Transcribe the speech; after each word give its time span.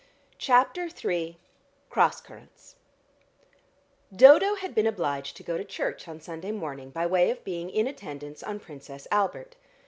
CHAPTER 0.39 0.89
III 1.05 1.37
CROSS 1.91 2.21
CURRENTS 2.21 2.75
Dodo 4.15 4.55
had 4.55 4.73
been 4.73 4.87
obliged 4.87 5.37
to 5.37 5.43
go 5.43 5.57
to 5.59 5.63
church 5.63 6.07
on 6.07 6.19
Sunday 6.19 6.51
morning 6.51 6.89
by 6.89 7.05
way 7.05 7.29
of 7.29 7.43
being 7.43 7.69
in 7.69 7.85
attendance 7.85 8.41
on 8.41 8.59
Princess 8.59 9.07
Albert. 9.11 9.55